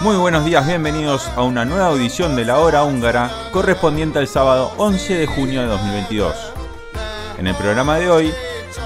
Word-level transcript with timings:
Muy 0.00 0.16
buenos 0.16 0.44
días, 0.44 0.64
bienvenidos 0.64 1.28
a 1.34 1.42
una 1.42 1.64
nueva 1.64 1.86
audición 1.88 2.36
de 2.36 2.44
la 2.44 2.58
hora 2.58 2.84
húngara 2.84 3.30
correspondiente 3.50 4.20
al 4.20 4.28
sábado 4.28 4.72
11 4.76 5.14
de 5.14 5.26
junio 5.26 5.62
de 5.62 5.66
2022. 5.66 6.34
En 7.38 7.48
el 7.48 7.56
programa 7.56 7.98
de 7.98 8.08
hoy, 8.08 8.32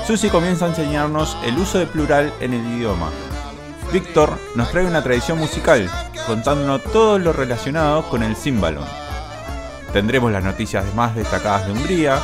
Susi 0.07 0.31
comienza 0.31 0.65
a 0.65 0.69
enseñarnos 0.69 1.37
el 1.45 1.59
uso 1.59 1.79
de 1.79 1.87
plural 1.87 2.33
en 2.41 2.55
el 2.55 2.67
idioma. 2.67 3.11
Víctor 3.93 4.39
nos 4.55 4.71
trae 4.71 4.87
una 4.87 5.03
tradición 5.03 5.39
musical, 5.39 5.91
contándonos 6.27 6.83
todo 6.85 7.19
lo 7.19 7.33
relacionado 7.33 8.09
con 8.09 8.23
el 8.23 8.37
címbalo. 8.37 8.83
Tendremos 9.93 10.31
las 10.31 10.45
noticias 10.45 10.95
más 10.95 11.17
destacadas 11.17 11.67
de 11.67 11.73
Hungría, 11.73 12.19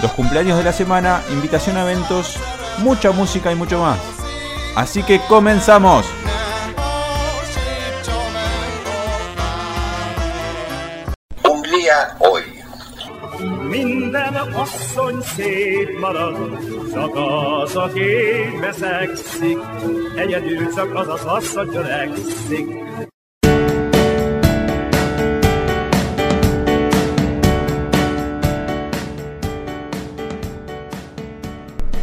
los 0.00 0.12
cumpleaños 0.12 0.56
de 0.56 0.64
la 0.64 0.72
semana, 0.72 1.22
invitación 1.30 1.76
a 1.76 1.82
eventos, 1.82 2.38
mucha 2.78 3.12
música 3.12 3.52
y 3.52 3.54
mucho 3.54 3.80
más. 3.80 3.98
Así 4.76 5.02
que 5.02 5.20
comenzamos. 5.28 6.06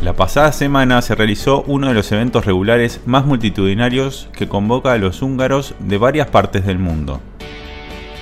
La 0.04 0.14
pasada 0.14 0.52
semana 0.52 1.02
se 1.02 1.16
realizó 1.16 1.64
uno 1.68 1.88
de 1.88 1.94
los 1.96 2.12
eventos 2.12 2.46
regulares 2.46 3.02
más 3.06 3.26
multitudinarios 3.26 4.30
que 4.34 4.48
convoca 4.48 4.94
a 4.94 4.98
los 4.98 5.22
húngaros 5.24 5.74
de 5.80 5.98
varias 5.98 6.28
partes 6.28 6.66
del 6.66 6.78
mundo. 6.78 7.22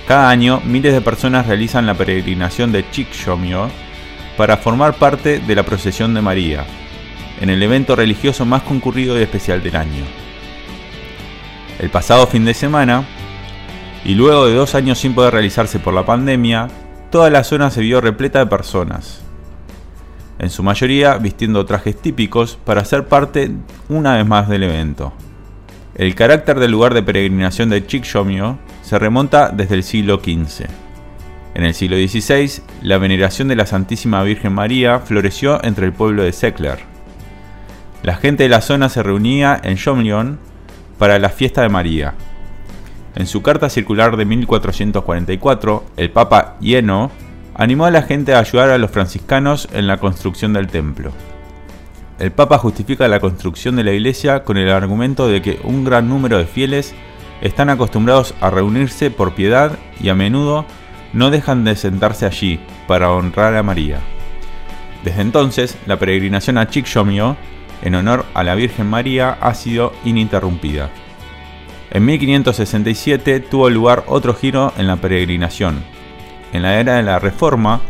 Cada 0.08 0.30
año, 0.30 0.60
miles 0.64 0.94
de 0.94 1.00
personas 1.02 1.46
realizan 1.46 1.86
la 1.86 1.94
peregrinación 1.94 2.72
de 2.72 2.88
Chikszomio 2.90 3.68
para 4.36 4.56
formar 4.56 4.94
parte 4.94 5.38
de 5.40 5.54
la 5.54 5.62
procesión 5.62 6.14
de 6.14 6.22
María, 6.22 6.64
en 7.40 7.50
el 7.50 7.62
evento 7.62 7.96
religioso 7.96 8.44
más 8.44 8.62
concurrido 8.62 9.18
y 9.18 9.22
especial 9.22 9.62
del 9.62 9.76
año. 9.76 10.04
El 11.78 11.90
pasado 11.90 12.26
fin 12.26 12.44
de 12.44 12.54
semana, 12.54 13.04
y 14.04 14.14
luego 14.14 14.46
de 14.46 14.54
dos 14.54 14.74
años 14.74 14.98
sin 14.98 15.14
poder 15.14 15.34
realizarse 15.34 15.78
por 15.78 15.94
la 15.94 16.06
pandemia, 16.06 16.68
toda 17.10 17.30
la 17.30 17.44
zona 17.44 17.70
se 17.70 17.80
vio 17.80 18.00
repleta 18.00 18.38
de 18.38 18.46
personas, 18.46 19.22
en 20.38 20.48
su 20.48 20.62
mayoría 20.62 21.18
vistiendo 21.18 21.66
trajes 21.66 22.00
típicos 22.00 22.58
para 22.64 22.84
ser 22.84 23.06
parte 23.06 23.50
una 23.88 24.16
vez 24.16 24.26
más 24.26 24.48
del 24.48 24.62
evento. 24.62 25.12
El 25.94 26.14
carácter 26.14 26.58
del 26.58 26.70
lugar 26.70 26.94
de 26.94 27.02
peregrinación 27.02 27.68
de 27.68 27.86
Chikszomio 27.86 28.58
se 28.82 28.98
remonta 28.98 29.50
desde 29.50 29.74
el 29.74 29.82
siglo 29.82 30.16
XV. 30.16 30.66
En 31.54 31.64
el 31.64 31.74
siglo 31.74 31.96
XVI, 31.96 32.62
la 32.82 32.98
veneración 32.98 33.48
de 33.48 33.56
la 33.56 33.66
Santísima 33.66 34.22
Virgen 34.22 34.52
María 34.52 35.00
floreció 35.00 35.62
entre 35.64 35.86
el 35.86 35.92
pueblo 35.92 36.22
de 36.22 36.32
Sekler. 36.32 36.78
La 38.02 38.16
gente 38.16 38.44
de 38.44 38.48
la 38.48 38.60
zona 38.60 38.88
se 38.88 39.02
reunía 39.02 39.60
en 39.62 39.74
Shomlion 39.74 40.38
para 40.98 41.18
la 41.18 41.28
fiesta 41.28 41.62
de 41.62 41.68
María. 41.68 42.14
En 43.16 43.26
su 43.26 43.42
carta 43.42 43.68
circular 43.68 44.16
de 44.16 44.24
1444, 44.24 45.84
el 45.96 46.10
Papa 46.10 46.56
Hieno 46.60 47.10
animó 47.54 47.84
a 47.84 47.90
la 47.90 48.02
gente 48.02 48.32
a 48.32 48.38
ayudar 48.38 48.70
a 48.70 48.78
los 48.78 48.90
franciscanos 48.90 49.68
en 49.72 49.86
la 49.86 49.98
construcción 49.98 50.52
del 50.52 50.68
templo. 50.68 51.10
El 52.20 52.30
Papa 52.30 52.58
justifica 52.58 53.08
la 53.08 53.18
construcción 53.18 53.76
de 53.76 53.84
la 53.84 53.92
iglesia 53.92 54.44
con 54.44 54.56
el 54.56 54.70
argumento 54.70 55.26
de 55.26 55.42
que 55.42 55.58
un 55.64 55.84
gran 55.84 56.08
número 56.08 56.38
de 56.38 56.46
fieles 56.46 56.94
están 57.40 57.70
acostumbrados 57.70 58.34
a 58.40 58.50
reunirse 58.50 59.10
por 59.10 59.34
piedad 59.34 59.72
y 60.00 60.10
a 60.10 60.14
menudo 60.14 60.64
no 61.12 61.30
dejan 61.30 61.64
de 61.64 61.76
sentarse 61.76 62.26
allí 62.26 62.60
para 62.86 63.12
honrar 63.12 63.54
a 63.56 63.62
María. 63.62 64.00
Desde 65.04 65.22
entonces, 65.22 65.78
la 65.86 65.98
peregrinación 65.98 66.58
a 66.58 66.68
Chikszomio, 66.68 67.36
en 67.82 67.94
honor 67.94 68.26
a 68.34 68.44
la 68.44 68.54
Virgen 68.54 68.86
María, 68.88 69.38
ha 69.40 69.54
sido 69.54 69.92
ininterrumpida. 70.04 70.90
En 71.90 72.04
1567 72.04 73.40
tuvo 73.40 73.70
lugar 73.70 74.04
otro 74.06 74.34
giro 74.34 74.72
en 74.76 74.86
la 74.86 74.96
peregrinación. 74.96 75.82
En 76.52 76.62
la 76.62 76.78
era 76.78 76.96
de 76.96 77.02
la 77.02 77.18
Reforma, 77.18 77.80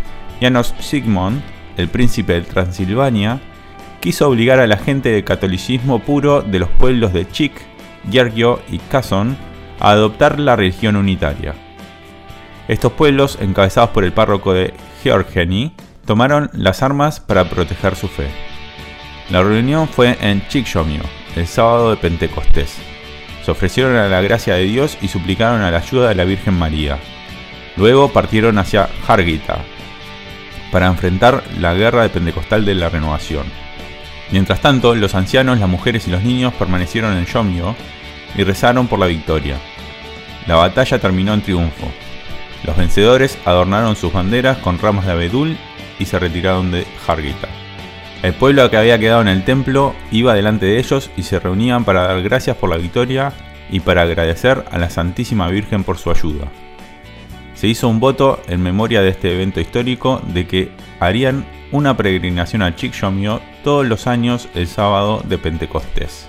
Janos 0.41 0.75
Sigmund, 0.79 1.43
el 1.77 1.89
príncipe 1.89 2.35
de 2.35 2.43
Transilvania, 2.43 3.41
quiso 4.01 4.29
obligar 4.29 4.61
a 4.61 4.67
la 4.67 4.79
gente 4.79 5.11
del 5.11 5.25
catolicismo 5.25 5.99
puro 5.99 6.41
de 6.41 6.59
los 6.59 6.71
pueblos 6.71 7.13
de 7.13 7.29
Chik, 7.29 7.53
Gergio 8.11 8.61
y 8.71 8.79
Kason 8.79 9.37
a 9.79 9.91
adoptar 9.91 10.39
la 10.39 10.57
religión 10.57 10.97
unitaria. 10.97 11.55
Estos 12.71 12.93
pueblos, 12.93 13.37
encabezados 13.41 13.91
por 13.91 14.05
el 14.05 14.13
párroco 14.13 14.55
de 14.55 14.73
Georgeni, 15.03 15.73
tomaron 16.07 16.51
las 16.53 16.85
armas 16.85 17.19
para 17.19 17.51
proteger 17.51 17.97
su 17.97 18.07
fe. 18.07 18.29
La 19.29 19.43
reunión 19.43 19.89
fue 19.89 20.17
en 20.21 20.47
Chikszomio, 20.47 21.03
el 21.35 21.49
sábado 21.49 21.91
de 21.91 21.97
Pentecostés. 21.97 22.77
Se 23.45 23.51
ofrecieron 23.51 23.97
a 23.97 24.07
la 24.07 24.21
gracia 24.21 24.55
de 24.55 24.63
Dios 24.63 24.99
y 25.03 25.09
suplicaron 25.09 25.63
a 25.63 25.73
la 25.73 25.79
ayuda 25.79 26.11
de 26.11 26.15
la 26.15 26.23
Virgen 26.23 26.57
María. 26.57 27.01
Luego 27.77 28.13
partieron 28.13 28.57
hacia 28.57 28.89
Hargita 29.05 29.59
para 30.71 30.87
enfrentar 30.87 31.43
la 31.59 31.75
guerra 31.75 32.03
de 32.03 32.11
Pentecostal 32.11 32.65
de 32.65 32.77
la 32.77 32.89
Renovación. 32.89 33.47
Mientras 34.31 34.61
tanto, 34.61 34.95
los 34.95 35.17
ancianos, 35.17 35.59
las 35.59 35.69
mujeres 35.69 36.07
y 36.07 36.13
los 36.13 36.23
niños 36.23 36.55
permanecieron 36.55 37.17
en 37.17 37.25
Shomyo 37.25 37.75
y 38.37 38.45
rezaron 38.45 38.87
por 38.87 39.01
la 39.01 39.07
victoria. 39.07 39.57
La 40.47 40.55
batalla 40.55 41.01
terminó 41.01 41.35
en 41.35 41.43
triunfo. 41.43 41.89
Los 42.65 42.77
vencedores 42.77 43.39
adornaron 43.45 43.97
sus 43.97 44.13
banderas 44.13 44.59
con 44.59 44.79
ramas 44.79 45.07
de 45.07 45.13
abedul 45.13 45.57
y 45.99 46.05
se 46.05 46.19
retiraron 46.19 46.71
de 46.71 46.87
Hargita. 47.07 47.49
El 48.23 48.35
pueblo 48.35 48.69
que 48.71 48.77
había 48.77 48.99
quedado 48.99 49.23
en 49.23 49.29
el 49.29 49.45
templo 49.45 49.95
iba 50.11 50.35
delante 50.35 50.67
de 50.67 50.79
ellos 50.79 51.11
y 51.17 51.23
se 51.23 51.39
reunían 51.39 51.85
para 51.85 52.03
dar 52.03 52.23
gracias 52.23 52.57
por 52.57 52.69
la 52.69 52.77
victoria 52.77 53.33
y 53.71 53.81
para 53.81 54.03
agradecer 54.03 54.65
a 54.71 54.79
la 54.79 54.91
Santísima 54.91 55.49
Virgen 55.49 55.85
por 55.85 55.97
su 55.97 56.11
ayuda. 56.11 56.49
Se 57.55 57.67
hizo 57.67 57.89
un 57.89 58.01
voto 58.01 58.41
en 58.49 58.63
memoria 58.63 59.01
de 59.01 59.11
este 59.11 59.33
evento 59.35 59.61
histórico 59.61 60.21
de 60.29 60.47
que 60.47 60.71
harían 60.99 61.47
una 61.73 61.97
peregrinación 61.97 62.63
a 62.63 62.75
Chikszomio 62.75 63.41
todos 63.65 63.87
los 63.87 64.07
años 64.07 64.49
el 64.55 64.67
sábado 64.67 65.23
de 65.27 65.39
Pentecostés. 65.39 66.27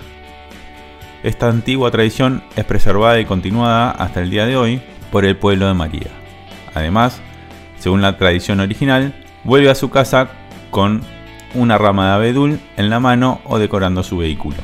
Esta 1.22 1.48
antigua 1.48 1.90
tradición 1.90 2.42
es 2.56 2.64
preservada 2.64 3.20
y 3.20 3.24
continuada 3.24 3.90
hasta 3.90 4.20
el 4.22 4.30
día 4.30 4.46
de 4.46 4.56
hoy 4.56 4.82
por 5.10 5.24
el 5.24 5.36
pueblo 5.36 5.68
de 5.68 5.74
María. 5.74 6.21
Además, 6.74 7.20
según 7.78 8.02
la 8.02 8.16
tradición 8.16 8.60
original, 8.60 9.14
vuelve 9.44 9.70
a 9.70 9.74
su 9.74 9.90
casa 9.90 10.28
con 10.70 11.02
una 11.54 11.78
rama 11.78 12.06
de 12.06 12.14
abedul 12.14 12.60
en 12.76 12.90
la 12.90 13.00
mano 13.00 13.40
o 13.44 13.58
decorando 13.58 14.02
su 14.02 14.18
vehículo. 14.18 14.56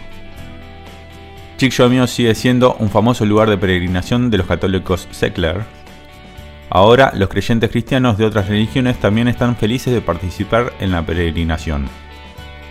Chikszomio 1.58 2.06
sigue 2.06 2.34
siendo 2.34 2.74
un 2.74 2.88
famoso 2.88 3.26
lugar 3.26 3.50
de 3.50 3.58
peregrinación 3.58 4.30
de 4.30 4.38
los 4.38 4.46
católicos 4.46 5.08
Sekler. 5.10 5.64
Ahora 6.70 7.12
los 7.14 7.28
creyentes 7.28 7.70
cristianos 7.70 8.16
de 8.16 8.26
otras 8.26 8.48
religiones 8.48 8.98
también 8.98 9.26
están 9.26 9.56
felices 9.56 9.92
de 9.92 10.00
participar 10.00 10.72
en 10.78 10.92
la 10.92 11.04
peregrinación. 11.04 11.88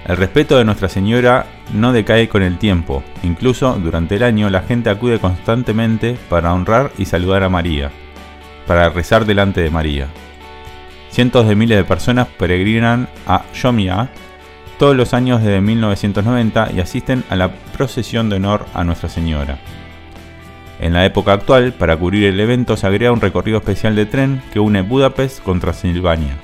El 0.06 0.16
respeto 0.16 0.58
de 0.58 0.64
Nuestra 0.64 0.88
Señora 0.88 1.48
no 1.74 1.92
decae 1.92 2.30
con 2.30 2.42
el 2.42 2.58
tiempo, 2.58 3.04
incluso 3.24 3.74
durante 3.74 4.16
el 4.16 4.24
año 4.24 4.50
la 4.50 4.62
gente 4.62 4.90
acude 4.90 5.20
constantemente 5.20 6.18
para 6.30 6.54
honrar 6.54 6.92
y 6.98 7.04
saludar 7.04 7.44
a 7.44 7.50
María, 7.50 7.92
para 8.68 8.90
rezar 8.90 9.26
delante 9.26 9.62
de 9.62 9.72
María. 9.72 10.08
Cientos 11.10 11.48
de 11.48 11.56
miles 11.56 11.78
de 11.78 11.84
personas 11.84 12.28
peregrinan 12.38 13.08
a 13.26 13.44
Shomia 13.54 14.10
todos 14.78 14.96
los 14.96 15.14
años 15.14 15.42
desde 15.42 15.62
1990 15.62 16.70
y 16.76 16.80
asisten 16.80 17.24
a 17.30 17.36
la 17.36 17.52
procesión 17.52 18.30
de 18.30 18.36
honor 18.36 18.66
a 18.74 18.84
Nuestra 18.84 19.10
Señora. 19.10 19.58
En 20.80 20.94
la 20.94 21.06
época 21.06 21.34
actual, 21.34 21.74
para 21.74 21.98
cubrir 21.98 22.26
el 22.26 22.40
evento 22.40 22.78
se 22.78 22.86
agrega 22.86 23.12
un 23.12 23.22
recorrido 23.22 23.58
especial 23.58 23.96
de 23.96 24.06
tren 24.06 24.44
que 24.54 24.60
une 24.60 24.82
Budapest 24.84 25.42
con 25.42 25.60
Transilvania, 25.60 26.38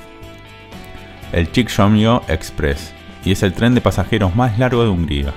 el 1.31 1.51
Chikszomyo 1.51 2.23
Express, 2.27 2.93
y 3.23 3.31
es 3.33 3.43
el 3.43 3.53
tren 3.53 3.75
de 3.75 3.81
pasajeros 3.81 4.35
más 4.35 4.57
largo 4.57 4.83
de 4.83 4.89
Hungría. 4.89 5.33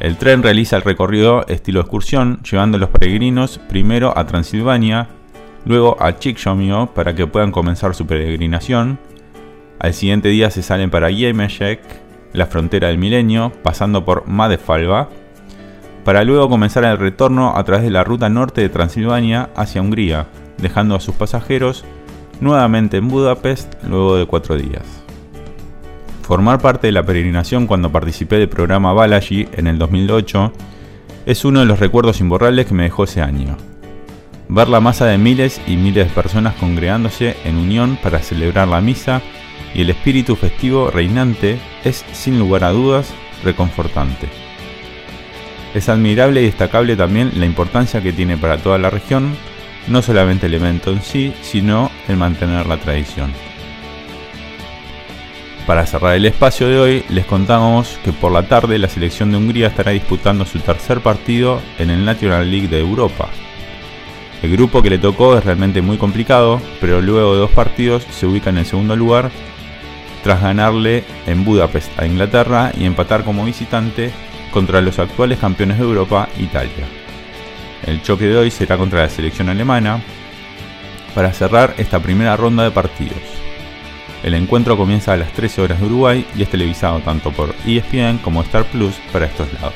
El 0.00 0.16
tren 0.16 0.42
realiza 0.42 0.76
el 0.76 0.82
recorrido 0.82 1.46
estilo 1.46 1.80
excursión, 1.80 2.40
llevando 2.42 2.76
a 2.76 2.80
los 2.80 2.88
peregrinos 2.88 3.60
primero 3.68 4.16
a 4.18 4.26
Transilvania, 4.26 5.08
luego 5.64 5.96
a 6.00 6.18
Chikszomyo 6.18 6.88
para 6.94 7.14
que 7.14 7.26
puedan 7.26 7.52
comenzar 7.52 7.94
su 7.94 8.06
peregrinación. 8.06 8.98
Al 9.78 9.94
siguiente 9.94 10.28
día 10.28 10.50
se 10.50 10.62
salen 10.62 10.90
para 10.90 11.10
Yemeshek, 11.10 11.80
la 12.32 12.46
frontera 12.46 12.88
del 12.88 12.98
milenio, 12.98 13.52
pasando 13.62 14.04
por 14.04 14.26
Madefalva, 14.26 15.08
para 16.04 16.24
luego 16.24 16.48
comenzar 16.48 16.84
el 16.84 16.98
retorno 16.98 17.56
a 17.56 17.64
través 17.64 17.84
de 17.84 17.90
la 17.90 18.04
ruta 18.04 18.28
norte 18.28 18.60
de 18.60 18.68
Transilvania 18.68 19.50
hacia 19.54 19.82
Hungría, 19.82 20.26
dejando 20.58 20.94
a 20.94 21.00
sus 21.00 21.14
pasajeros 21.14 21.84
nuevamente 22.40 22.96
en 22.96 23.08
Budapest 23.08 23.74
luego 23.84 24.16
de 24.16 24.26
cuatro 24.26 24.56
días. 24.56 24.84
Formar 26.22 26.60
parte 26.60 26.86
de 26.86 26.92
la 26.92 27.04
peregrinación 27.04 27.66
cuando 27.66 27.90
participé 27.90 28.36
del 28.36 28.48
programa 28.48 28.92
Balaji 28.92 29.48
en 29.52 29.66
el 29.66 29.78
2008 29.78 30.52
es 31.26 31.44
uno 31.44 31.60
de 31.60 31.66
los 31.66 31.80
recuerdos 31.80 32.20
imborrables 32.20 32.66
que 32.66 32.74
me 32.74 32.84
dejó 32.84 33.04
ese 33.04 33.20
año. 33.20 33.56
Ver 34.52 34.68
la 34.68 34.80
masa 34.80 35.06
de 35.06 35.16
miles 35.16 35.60
y 35.68 35.76
miles 35.76 36.08
de 36.08 36.12
personas 36.12 36.56
congregándose 36.56 37.36
en 37.44 37.56
unión 37.56 37.96
para 38.02 38.18
celebrar 38.18 38.66
la 38.66 38.80
misa 38.80 39.22
y 39.74 39.82
el 39.82 39.90
espíritu 39.90 40.34
festivo 40.34 40.90
reinante 40.90 41.56
es, 41.84 42.04
sin 42.10 42.36
lugar 42.36 42.64
a 42.64 42.70
dudas, 42.70 43.14
reconfortante. 43.44 44.26
Es 45.72 45.88
admirable 45.88 46.42
y 46.42 46.46
destacable 46.46 46.96
también 46.96 47.30
la 47.36 47.46
importancia 47.46 48.02
que 48.02 48.12
tiene 48.12 48.36
para 48.36 48.58
toda 48.58 48.76
la 48.78 48.90
región, 48.90 49.36
no 49.86 50.02
solamente 50.02 50.46
el 50.46 50.54
evento 50.54 50.90
en 50.90 51.02
sí, 51.02 51.32
sino 51.42 51.92
el 52.08 52.16
mantener 52.16 52.66
la 52.66 52.78
tradición. 52.78 53.32
Para 55.64 55.86
cerrar 55.86 56.16
el 56.16 56.26
espacio 56.26 56.66
de 56.66 56.80
hoy, 56.80 57.04
les 57.08 57.24
contamos 57.24 58.00
que 58.02 58.12
por 58.12 58.32
la 58.32 58.48
tarde 58.48 58.80
la 58.80 58.88
selección 58.88 59.30
de 59.30 59.36
Hungría 59.36 59.68
estará 59.68 59.92
disputando 59.92 60.44
su 60.44 60.58
tercer 60.58 61.02
partido 61.02 61.60
en 61.78 61.90
el 61.90 62.04
National 62.04 62.50
League 62.50 62.66
de 62.66 62.80
Europa. 62.80 63.28
El 64.42 64.52
grupo 64.52 64.82
que 64.82 64.90
le 64.90 64.98
tocó 64.98 65.36
es 65.36 65.44
realmente 65.44 65.82
muy 65.82 65.98
complicado, 65.98 66.60
pero 66.80 67.00
luego 67.00 67.34
de 67.34 67.40
dos 67.40 67.50
partidos 67.50 68.06
se 68.10 68.26
ubica 68.26 68.50
en 68.50 68.58
el 68.58 68.66
segundo 68.66 68.96
lugar 68.96 69.30
tras 70.22 70.42
ganarle 70.42 71.04
en 71.26 71.44
Budapest 71.44 71.98
a 71.98 72.06
Inglaterra 72.06 72.72
y 72.78 72.84
empatar 72.84 73.24
como 73.24 73.44
visitante 73.44 74.10
contra 74.50 74.80
los 74.80 74.98
actuales 74.98 75.38
campeones 75.38 75.78
de 75.78 75.84
Europa, 75.84 76.28
Italia. 76.38 76.86
El 77.86 78.02
choque 78.02 78.26
de 78.26 78.36
hoy 78.36 78.50
será 78.50 78.76
contra 78.76 79.02
la 79.02 79.08
selección 79.08 79.48
alemana 79.48 80.02
para 81.14 81.32
cerrar 81.32 81.74
esta 81.78 82.00
primera 82.00 82.36
ronda 82.36 82.64
de 82.64 82.70
partidos. 82.70 83.18
El 84.22 84.34
encuentro 84.34 84.76
comienza 84.76 85.14
a 85.14 85.16
las 85.16 85.32
13 85.32 85.62
horas 85.62 85.80
de 85.80 85.86
Uruguay 85.86 86.26
y 86.36 86.42
es 86.42 86.50
televisado 86.50 87.00
tanto 87.00 87.30
por 87.32 87.54
ESPN 87.66 88.18
como 88.18 88.42
Star 88.42 88.64
Plus 88.64 88.94
para 89.12 89.26
estos 89.26 89.50
lados. 89.54 89.74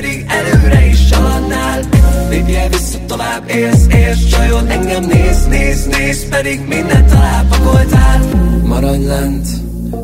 Pedig 0.00 0.24
előre 0.28 0.86
is 0.86 1.06
családnál 1.06 1.80
Lépje 2.30 2.68
vissza 2.68 2.98
tovább, 3.06 3.48
élsz, 3.48 3.86
élsz 3.94 4.24
Csajod 4.24 4.68
engem 4.68 5.04
néz, 5.04 5.46
néz, 5.46 5.86
néz 5.86 6.28
Pedig 6.28 6.60
mindent 6.68 7.12
alápakoltál 7.12 8.20
Maradj 8.64 9.04
lent, 9.04 9.46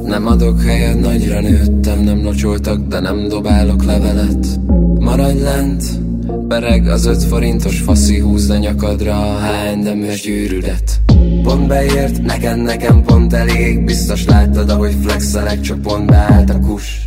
nem 0.05 0.27
adok 0.27 0.63
helyet, 0.63 1.01
nagyra 1.01 1.41
nőttem 1.41 1.99
Nem 1.99 2.23
locsoltak, 2.23 2.89
de 2.89 3.01
nem 3.01 3.29
dobálok 3.29 3.85
levelet. 3.85 4.47
Maradj 4.99 5.43
lent, 5.43 5.83
Bereg 6.49 6.89
az 6.89 7.07
öt 7.07 7.23
forintos 7.25 7.81
faszi 7.81 8.19
húzd 8.19 8.51
a 8.51 8.57
nyakadra 8.57 9.37
a 9.37 9.95
műs 9.95 10.21
gyűrűdet 10.21 11.06
Pont 11.47 11.67
beért, 11.67 12.23
neked 12.23 12.63
nekem 12.63 13.03
pont 13.03 13.33
elég. 13.33 13.85
Biztos 13.85 14.25
láttad, 14.25 14.71
ahogy 14.71 14.95
flexelek, 15.03 15.61
csak 15.61 15.83
pont 15.83 16.07
beállt 16.07 16.51
a 16.51 16.59
kus. 16.61 17.05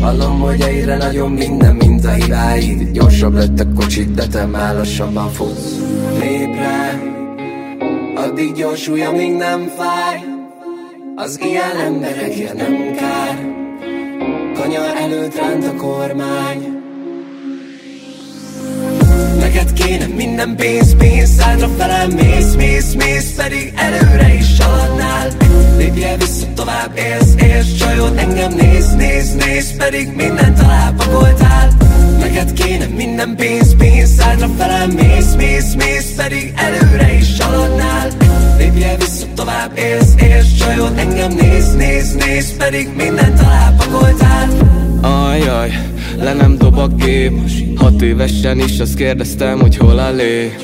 Hallom, 0.00 0.40
hogy 0.40 0.60
egyre 0.60 0.96
nagyon 0.96 1.30
minden, 1.30 1.74
mint 1.74 2.04
a 2.04 2.10
hibáid. 2.10 2.90
Gyorsabb 2.92 3.34
lett 3.34 3.60
a 3.60 3.72
kocsit, 3.74 4.14
de 4.14 4.26
te 4.26 4.46
már 4.46 4.74
lassabban 4.74 5.28
futsz. 5.28 5.78
Lép 6.20 6.56
addig 8.14 8.52
gyorsulj, 8.52 9.02
amíg 9.02 9.32
nem 9.32 9.72
fáj. 9.76 10.24
Az 11.16 11.40
ilyen 11.40 11.76
emberekért 11.86 12.54
nem 12.54 12.94
kár. 12.96 13.46
Kanyar 14.54 14.96
előtt 14.96 15.36
ránt 15.36 15.64
a 15.64 15.74
kormány 15.74 16.82
Neked 19.48 19.72
kéne 19.72 20.06
minden 20.06 20.56
pénz, 20.56 20.96
pénz 20.96 21.30
Szádra 21.30 21.68
felem 21.78 22.10
mész, 22.10 22.54
mész, 22.54 22.92
mész 22.92 23.34
Pedig 23.34 23.72
előre 23.76 24.34
is 24.34 24.44
szaladnál 24.44 25.28
Lépje 25.76 26.16
vissza 26.16 26.46
tovább, 26.54 26.90
élsz, 26.96 27.34
élsz 27.42 27.74
Csajod 27.74 28.16
engem 28.16 28.52
néz, 28.52 28.94
néz, 28.94 29.34
néz 29.34 29.76
Pedig 29.76 30.08
mindent 30.16 30.60
alápakoltál. 30.60 31.68
Neked 32.18 32.52
kéne 32.52 32.86
minden 32.86 33.36
pénz, 33.36 33.76
pénz 33.76 34.14
Szádra 34.14 34.48
felem 34.58 34.90
mész, 34.90 35.34
mész, 35.34 35.74
mész 35.74 36.14
Pedig 36.16 36.52
előre 36.56 37.12
is 37.12 37.26
szaladnál 37.26 38.08
Lépje 38.58 38.96
vissza 38.96 39.26
tovább, 39.34 39.78
élsz, 39.78 40.14
élsz 40.22 40.54
Csajod 40.58 40.98
engem 40.98 41.32
néz, 41.32 41.74
néz, 41.74 42.14
néz 42.14 42.56
Pedig 42.56 42.88
mindent 42.96 43.40
alápakoltál. 43.40 44.48
Ajaj, 45.00 45.70
le 46.20 46.32
nem 46.32 46.56
dob 46.56 46.78
a 46.78 46.86
gép. 46.86 47.32
Hat 47.76 48.02
évesen 48.02 48.58
is 48.58 48.78
azt 48.78 48.94
kérdeztem, 48.94 49.60
hogy 49.60 49.76
hol 49.76 49.98
a 49.98 50.10
lé. 50.10 50.54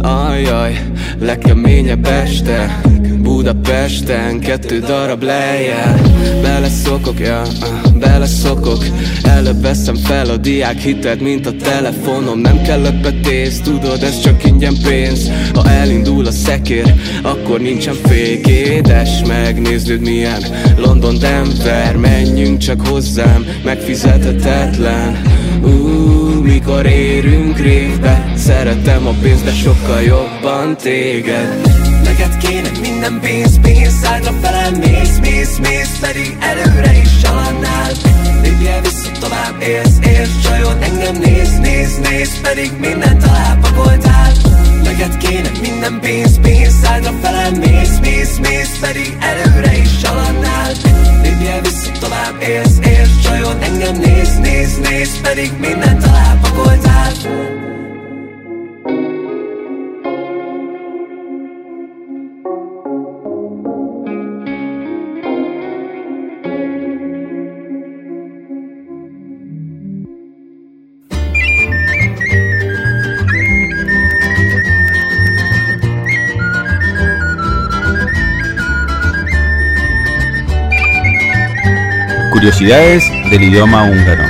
Ajaj, 0.00 0.78
legkeményebb 1.20 2.06
este. 2.06 2.80
Budapesten 3.22 4.40
kettő 4.40 4.78
darab 4.78 5.22
lejjel. 5.22 6.00
Beleszokok, 6.42 7.20
ja, 7.20 7.42
uh, 7.42 7.91
beleszokok. 8.12 8.84
Előbb 9.22 9.62
veszem 9.62 9.94
fel 9.94 10.30
a 10.30 10.36
diák 10.36 10.78
hited, 10.78 11.20
mint 11.20 11.46
a 11.46 11.56
telefonom. 11.56 12.38
Nem 12.38 12.62
kell 12.62 12.84
ötbetész, 12.84 13.60
tudod, 13.60 14.02
ez 14.02 14.20
csak 14.20 14.44
ingyen 14.44 14.74
pénz. 14.82 15.30
Ha 15.54 15.68
elindul 15.68 16.26
a 16.26 16.30
szekér, 16.30 16.94
akkor 17.22 17.60
nincsen 17.60 17.94
fék 17.94 18.46
Édes, 18.46 19.22
megnézd 19.26 20.00
milyen 20.00 20.42
London, 20.76 21.18
Denver. 21.18 21.96
Menjünk 21.96 22.58
csak 22.58 22.86
hozzám, 22.86 23.46
megfizethetetlen. 23.64 25.22
Uh, 25.62 26.42
mikor 26.42 26.86
érünk 26.86 27.58
révbe? 27.58 28.32
Szeretem 28.36 29.06
a 29.06 29.14
pénzt, 29.22 29.44
de 29.44 29.52
sokkal 29.52 30.00
jobban 30.00 30.76
téged. 30.76 31.60
Neked 32.04 32.36
kéne 32.36 32.70
minden 32.80 33.20
pénz, 33.20 33.60
pénz 33.60 33.92
Szállra 34.02 34.32
felem 34.42 34.74
mész, 34.74 35.18
mész, 35.20 35.58
mész 35.58 35.98
Pedig 36.00 36.36
előre 36.40 37.00
is 37.02 37.16
családnál 37.22 37.91
Lépje 38.62 38.80
vissza 38.80 39.10
tovább, 39.20 39.60
élsz, 39.60 39.98
élsz 40.06 40.40
Csajod 40.42 40.82
engem 40.82 41.16
néz, 41.16 41.58
néz, 41.58 41.98
néz 41.98 42.40
Pedig 42.40 42.72
mindent 42.78 43.24
alápakoltál 43.24 44.32
Neked 44.82 45.16
kéne 45.16 45.50
minden 45.60 46.00
pénz, 46.00 46.40
pénz 46.40 46.74
Szállra 46.82 47.10
felem 47.22 47.54
mész, 47.54 47.98
mész, 48.00 48.38
mész 48.38 48.78
Pedig 48.80 49.16
előre 49.20 49.76
is 49.76 49.96
családnál 49.96 50.72
Lépje 51.22 51.60
vissza 51.60 51.90
tovább, 52.00 52.42
élsz, 52.42 52.78
élsz 52.86 53.20
Csajod 53.22 53.56
engem 53.62 53.96
néz, 53.96 54.38
néz, 54.38 54.78
néz 54.78 55.20
Pedig 55.20 55.52
mindent 55.58 56.04
alápakoltál 56.04 57.12
Curiosidades 82.42 83.08
del 83.30 83.42
idioma 83.42 83.84
húngaro. 83.86 84.24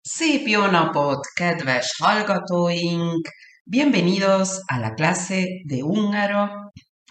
Szép 0.00 0.46
jó 0.46 0.70
napot, 0.70 1.26
kedves 1.34 1.86
hallgatóink! 2.02 3.28
Bienvenidos 3.64 4.62
a 4.66 4.78
la 4.78 4.94
clase 4.94 5.44
de 5.66 5.82
húngaro 5.82 6.48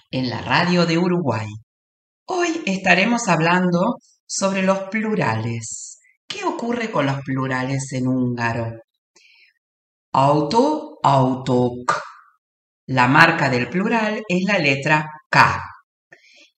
en 0.10 0.30
la 0.30 0.42
radio 0.42 0.86
de 0.88 0.98
Uruguay. 0.98 1.48
Hoy 2.26 2.62
estaremos 2.66 3.28
hablando 3.28 4.00
sobre 4.30 4.62
los 4.62 4.84
plurales. 4.92 6.00
¿Qué 6.28 6.44
ocurre 6.44 6.92
con 6.92 7.08
los 7.08 7.22
plurales 7.22 7.92
en 7.94 8.08
húngaro? 8.08 8.72
Auto, 10.14 11.00
autok. 11.02 12.00
La 12.88 13.08
marca 13.08 13.50
del 13.50 13.70
plural 13.70 14.22
es 14.28 14.44
la 14.46 14.60
letra 14.60 15.06
K. 15.30 15.60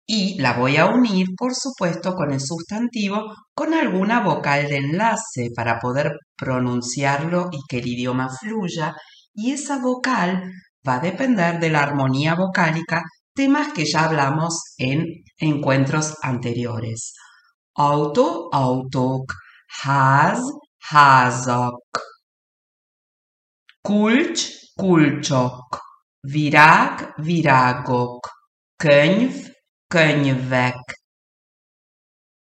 Y 0.06 0.38
la 0.42 0.54
voy 0.54 0.76
a 0.76 0.88
unir, 0.88 1.28
por 1.38 1.56
supuesto, 1.56 2.14
con 2.14 2.34
el 2.34 2.42
sustantivo 2.42 3.34
con 3.54 3.74
alguna 3.74 4.20
vocal 4.20 4.68
de 4.68 4.78
enlace 4.78 5.50
para 5.56 5.80
poder 5.80 6.18
pronunciarlo 6.36 7.48
y 7.54 7.60
que 7.70 7.78
el 7.80 7.88
idioma 7.88 8.28
fluya. 8.38 8.94
Y 9.34 9.52
esa 9.54 9.78
vocal 9.80 10.52
va 10.86 10.96
a 10.96 11.00
depender 11.00 11.60
de 11.62 11.70
la 11.70 11.84
armonía 11.84 12.36
vocálica, 12.36 13.02
temas 13.34 13.72
que 13.72 13.86
ya 13.86 14.04
hablamos 14.04 14.74
en 14.78 15.06
encuentros 15.38 16.18
anteriores. 16.22 17.14
Auto, 17.74 18.50
autok, 18.52 19.34
ház, 19.82 20.40
házak. 20.78 22.00
Kulcs, 23.82 24.42
kulcsok. 24.76 25.80
Virág, 26.20 27.14
virágok. 27.16 28.28
Könyv, 28.76 29.34
könyvek. 29.88 31.02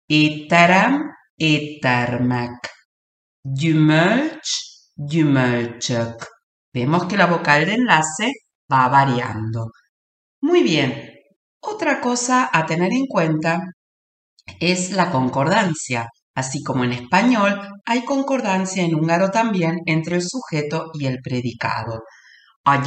Étterem, 0.07 1.16
éttermek. 1.35 2.71
Gyümölcs, 3.40 4.50
gyümölcsök. 4.95 6.33
Vemos 6.71 7.07
que 7.07 7.16
la 7.16 7.26
vocal 7.26 7.64
de 7.64 7.73
enlace 7.73 8.31
va 8.66 8.88
variando. 8.88 9.71
Muy 10.38 10.62
bien. 10.62 10.93
Otra 11.61 12.00
cosa 12.00 12.49
a 12.52 12.64
tener 12.64 12.90
en 12.93 13.07
cuenta 13.07 13.59
es 14.60 14.92
la 14.92 15.10
concordancia. 15.10 16.08
Así 16.34 16.62
como 16.62 16.84
en 16.84 16.92
español, 16.92 17.60
hay 17.86 18.04
concordancia 18.04 18.82
en 18.82 18.94
húngaro 18.94 19.30
también 19.30 19.80
entre 19.86 20.16
el 20.16 20.22
sujeto 20.22 20.90
y 20.94 21.06
el 21.06 21.20
predicado. 21.22 22.02
A 22.64 22.82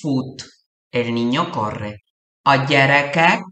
fut. 0.00 0.42
El 0.90 1.14
niño 1.14 1.50
corre. 1.50 1.96
A 2.44 2.66
gyerekek 2.66 3.42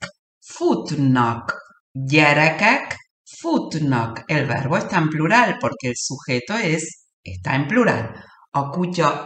futnak. 0.40 1.54
Gyerekek 1.94 2.96
futnak. 3.24 4.24
El 4.28 4.46
verbo 4.46 4.76
está 4.76 4.98
en 4.98 5.08
plural 5.08 5.58
porque 5.60 5.88
el 5.88 5.96
sujeto 5.96 6.54
es, 6.54 7.06
está 7.24 7.56
en 7.56 7.66
plural. 7.66 8.14
A 8.52 8.70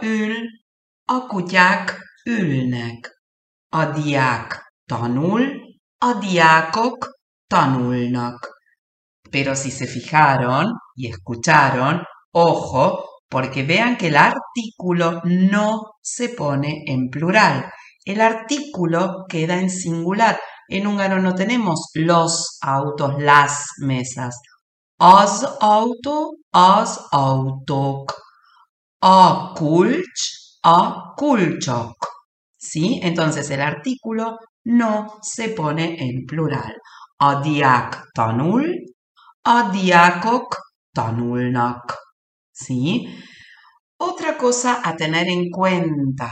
ül, 0.01 0.49
a 1.07 1.27
ülnek. 2.25 3.09
A 3.71 3.85
diák 3.91 4.61
tanul, 4.87 5.43
a 5.99 6.13
tanulnak. 7.47 8.37
Pero 9.31 9.55
si 9.55 9.71
se 9.71 9.87
fijaron 9.87 10.67
y 10.95 11.07
escucharon, 11.07 12.03
ojo, 12.31 13.05
porque 13.29 13.63
vean 13.63 13.97
que 13.97 14.07
el 14.07 14.17
artículo 14.17 15.21
no 15.25 15.95
se 16.01 16.29
pone 16.29 16.83
en 16.87 17.09
plural. 17.09 17.71
El 18.05 18.21
artículo 18.21 19.25
queda 19.27 19.59
en 19.59 19.69
singular. 19.69 20.39
En 20.67 20.87
húngaro 20.87 21.21
no 21.21 21.35
tenemos 21.35 21.89
los 21.95 22.57
autos, 22.61 23.21
las 23.21 23.65
mesas. 23.79 24.35
Az 24.99 25.43
auto, 25.59 26.31
az 26.51 26.99
autók. 27.11 28.13
A 29.01 29.53
kulcs, 29.55 30.59
a 30.63 31.13
kulcsok. 31.17 31.95
¿Sí? 32.57 32.99
Entonces 33.03 33.49
el 33.49 33.61
artículo 33.61 34.37
no 34.63 35.19
se 35.21 35.49
pone 35.49 35.97
en 35.99 36.25
plural. 36.25 36.73
A 37.19 37.41
diák 37.41 38.11
tanul, 38.13 38.65
a 39.43 39.71
diákok 39.71 40.55
tanulnak. 40.93 41.95
¿Sí? 42.51 43.07
Otra 43.97 44.37
cosa 44.37 44.81
a 44.83 44.95
tener 44.95 45.27
en 45.27 45.49
cuenta. 45.49 46.29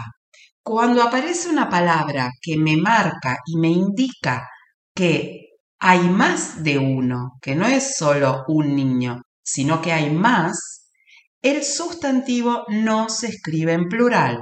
Cuando 0.62 1.02
aparece 1.02 1.50
una 1.50 1.70
palabra 1.70 2.30
que 2.42 2.58
me 2.58 2.76
marca 2.78 3.38
y 3.46 3.58
me 3.58 3.70
indica 3.70 4.48
que 4.96 5.44
hay 5.80 6.00
más 6.00 6.64
de 6.64 6.78
uno, 6.78 7.34
que 7.42 7.56
no 7.56 7.66
es 7.66 7.98
solo 7.98 8.44
un 8.48 8.76
niño, 8.76 9.22
sino 9.44 9.82
que 9.82 9.92
hay 9.92 10.10
más, 10.10 10.90
el 11.42 11.64
sustantivo 11.64 12.64
no 12.70 13.10
se 13.10 13.28
escribe 13.28 13.74
en 13.74 13.90
plural. 13.90 14.40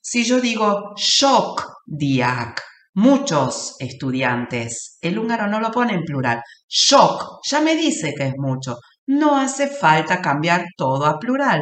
Si 0.00 0.24
yo 0.24 0.40
digo 0.40 0.94
shock 0.96 1.64
diak, 1.84 2.62
muchos 2.96 3.76
estudiantes, 3.78 4.98
el 5.00 5.18
húngaro 5.18 5.46
no 5.46 5.60
lo 5.60 5.70
pone 5.70 5.94
en 5.94 6.02
plural. 6.02 6.40
Shock 6.68 7.40
ya 7.48 7.60
me 7.60 7.76
dice 7.76 8.14
que 8.14 8.26
es 8.28 8.34
mucho. 8.36 8.76
No 9.06 9.36
hace 9.36 9.68
falta 9.68 10.20
cambiar 10.20 10.64
todo 10.76 11.04
a 11.06 11.18
plural. 11.18 11.60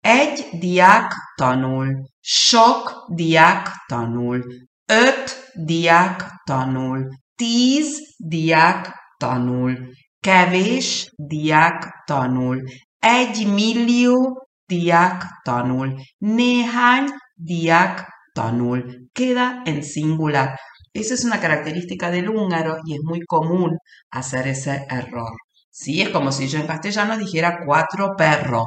Egy 0.00 0.58
diák 0.60 1.12
tanul, 1.36 2.08
sok 2.20 3.06
diák 3.14 3.70
tanul, 3.88 4.44
öt 4.86 5.50
diák 5.54 6.30
tanul, 6.44 7.08
tíz 7.34 7.98
diák 8.16 8.94
tanul, 9.18 9.90
kevés 10.20 11.10
diák 11.16 12.04
tanul, 12.06 12.62
egy 12.98 13.46
millió 13.46 14.46
diák 14.66 15.24
tanul, 15.42 15.94
néhány 16.18 17.06
diák 17.34 18.06
tanul. 18.32 19.07
Queda 19.18 19.64
en 19.66 19.82
singular. 19.82 20.56
Esa 20.92 21.14
es 21.14 21.24
una 21.24 21.40
característica 21.40 22.08
del 22.12 22.28
húngaro 22.28 22.76
y 22.86 22.94
es 22.94 23.00
muy 23.02 23.20
común 23.26 23.76
hacer 24.12 24.46
ese 24.46 24.86
error. 24.88 25.32
¿Sí? 25.70 26.00
Es 26.00 26.10
como 26.10 26.30
si 26.30 26.46
yo 26.46 26.60
en 26.60 26.68
castellano 26.68 27.18
dijera 27.18 27.58
cuatro 27.66 28.14
perros. 28.16 28.66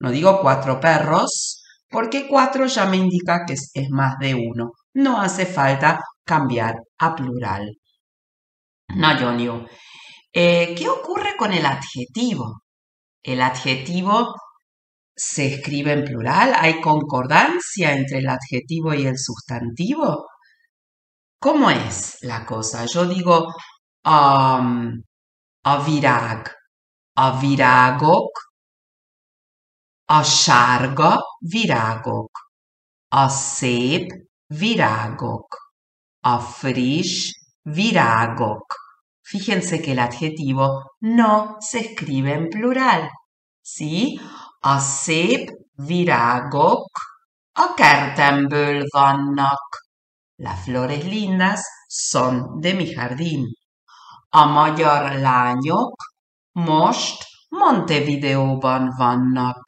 No 0.00 0.10
digo 0.10 0.40
cuatro 0.40 0.80
perros, 0.80 1.62
porque 1.88 2.26
cuatro 2.26 2.66
ya 2.66 2.86
me 2.86 2.96
indica 2.96 3.44
que 3.46 3.52
es, 3.52 3.70
más 3.90 4.18
de 4.18 4.34
uno. 4.34 4.72
No 4.94 5.20
hace 5.20 5.46
falta 5.46 6.00
cambiar 6.24 6.74
a 6.98 7.14
plural. 7.14 7.70
No, 8.96 9.16
Jonio. 9.16 9.68
Eh, 10.32 10.74
¿Qué 10.76 10.88
ocurre 10.88 11.36
con 11.36 11.52
el 11.52 11.64
adjetivo? 11.64 12.62
El 13.22 13.40
adjetivo 13.40 14.34
se 15.14 15.54
escribe 15.54 15.92
en 15.92 16.04
plural. 16.04 16.54
¿Hay 16.56 16.80
concordancia 16.80 17.92
entre 17.92 18.18
el 18.18 18.28
adjetivo 18.28 18.94
y 18.94 19.06
el 19.06 19.18
sustantivo? 19.18 20.26
¿Cómo 21.40 21.70
es 21.70 22.18
la 22.22 22.46
cosa? 22.46 22.86
Yo 22.86 23.06
digo 23.06 23.46
um, 24.04 25.02
a 25.64 25.78
virág, 25.84 26.54
a 27.16 27.40
virágok, 27.40 28.30
a 30.08 30.24
sárga 30.24 31.18
virágok, 31.40 32.30
a 33.10 33.28
szép 33.28 34.08
virágok, 34.48 35.56
a 36.22 36.38
friss 36.38 37.32
virágok. 37.64 38.74
Fíjense 39.22 39.80
que 39.80 39.92
el 39.92 39.98
adjetivo 39.98 40.92
no 41.00 41.56
se 41.60 41.80
escribe 41.80 42.34
en 42.34 42.48
plural. 42.48 43.10
¿Sí? 43.62 44.20
A 44.64 44.78
szép 44.78 45.50
virágok 45.74 46.86
a 47.52 47.74
kertemből 47.74 48.82
vannak. 48.92 49.62
Las 50.36 50.62
flores 50.62 51.04
lindas 51.04 51.60
son 51.88 52.60
de 52.60 52.72
mi 52.72 52.84
jardín. 52.84 53.44
A 54.28 54.44
magyar 54.44 55.18
lányok 55.18 55.94
most 56.52 57.24
Montevideóban 57.48 58.88
vannak. 58.96 59.62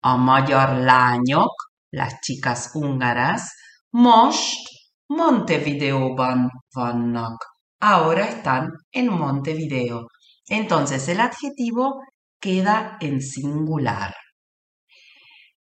A 0.00 0.16
magyar 0.16 0.78
lányok, 0.78 1.52
las 1.88 2.12
chicas 2.20 2.70
húngaras, 2.70 3.42
most 3.90 4.68
Montevideóban 5.06 6.50
vannak. 6.74 7.44
Ahora 7.78 8.26
están 8.26 8.70
en 8.90 9.12
Montevideo. 9.12 10.06
Entonces 10.44 11.08
el 11.08 11.20
adjetivo 11.20 12.04
queda 12.38 12.96
en 13.00 13.20
singular. 13.20 14.14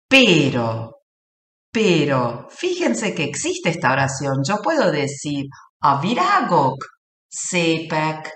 Pero, 0.08 1.02
pero, 1.72 2.48
fíjense 2.50 3.14
que 3.16 3.24
existe 3.24 3.70
esta 3.70 3.92
oración. 3.92 4.38
Yo 4.48 4.58
puedo 4.62 4.92
decir 4.92 5.46
a 5.82 6.00
viragok 6.02 6.84
Sepek. 7.30 8.32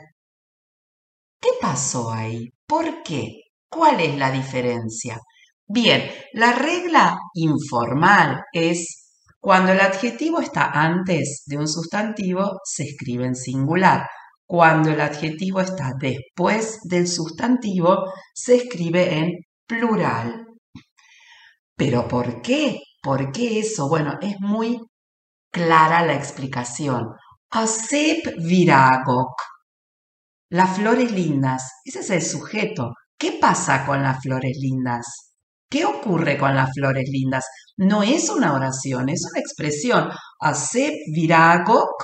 ¿Qué 1.41 1.49
pasó 1.61 2.11
ahí? 2.11 2.49
¿Por 2.67 3.01
qué? 3.03 3.43
¿Cuál 3.69 4.01
es 4.01 4.17
la 4.17 4.31
diferencia? 4.31 5.19
Bien, 5.67 6.11
la 6.33 6.53
regla 6.53 7.17
informal 7.35 8.43
es 8.51 9.11
Cuando 9.39 9.71
el 9.71 9.79
adjetivo 9.79 10.41
está 10.41 10.71
antes 10.71 11.43
de 11.45 11.57
un 11.57 11.67
sustantivo, 11.67 12.59
se 12.65 12.83
escribe 12.83 13.25
en 13.25 13.35
singular. 13.35 14.05
Cuando 14.45 14.91
el 14.91 14.99
adjetivo 14.99 15.61
está 15.61 15.93
después 15.97 16.79
del 16.83 17.07
sustantivo, 17.07 18.11
se 18.33 18.55
escribe 18.57 19.17
en 19.17 19.31
plural. 19.65 20.48
¿Pero 21.79 22.07
por 22.09 22.41
qué? 22.41 22.81
¿Por 23.01 23.31
qué 23.31 23.59
eso? 23.59 23.87
Bueno, 23.87 24.17
es 24.21 24.35
muy 24.41 24.79
clara 25.51 26.05
la 26.05 26.13
explicación. 26.13 27.07
Asep 27.51 28.35
viragok. 28.37 29.33
Las 30.49 30.75
flores 30.77 31.11
lindas. 31.13 31.63
Ese 31.85 31.99
es 32.01 32.09
el 32.09 32.21
sujeto. 32.21 32.93
¿Qué 33.17 33.37
pasa 33.39 33.85
con 33.85 34.03
las 34.03 34.21
flores 34.21 34.57
lindas? 34.59 35.05
¿Qué 35.69 35.85
ocurre 35.85 36.37
con 36.37 36.53
las 36.53 36.71
flores 36.73 37.07
lindas? 37.09 37.45
No 37.77 38.03
es 38.03 38.29
una 38.29 38.53
oración, 38.53 39.07
es 39.07 39.25
una 39.31 39.39
expresión. 39.39 40.09
Asep 40.41 40.93
viragok 41.15 42.03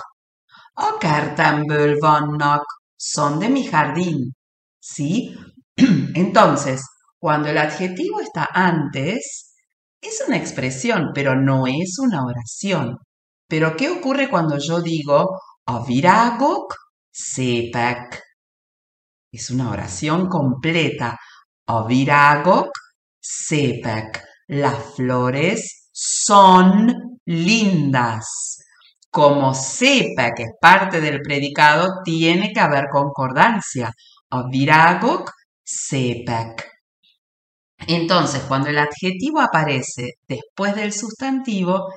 vannak. 2.02 2.64
Son 2.98 3.40
de 3.40 3.50
mi 3.50 3.66
jardín. 3.66 4.34
¿Sí? 4.80 5.36
Entonces, 6.16 6.82
cuando 7.20 7.50
el 7.50 7.58
adjetivo 7.58 8.22
está 8.22 8.48
antes, 8.54 9.55
es 10.08 10.24
una 10.28 10.38
expresión, 10.38 11.12
pero 11.14 11.36
no 11.36 11.68
es 11.68 11.98
una 12.00 12.24
oración. 12.26 12.98
Pero 13.48 13.76
¿qué 13.76 13.90
ocurre 13.90 14.30
cuando 14.30 14.58
yo 14.58 14.82
digo 14.82 15.40
aviragok 15.66 16.74
sepek? 17.12 18.22
Es 19.32 19.50
una 19.50 19.70
oración 19.70 20.28
completa. 20.28 21.18
Aviragok 21.68 22.70
sepek. 23.20 24.24
Las 24.48 24.96
flores 24.96 25.90
son 25.92 27.20
lindas. 27.26 28.58
Como 29.10 29.54
sepek 29.54 30.40
es 30.40 30.52
parte 30.60 31.02
del 31.02 31.22
predicado, 31.22 32.02
tiene 32.04 32.52
que 32.54 32.60
haber 32.60 32.86
concordancia. 32.92 33.92
Aviragok 34.30 35.32
sepek. 35.64 36.75
Entonces, 37.88 38.42
cuando 38.48 38.70
el 38.70 38.78
adjetivo 38.78 39.42
aparece 39.42 40.14
después 40.28 40.76
del 40.76 40.94
sustantivo, 40.94 41.88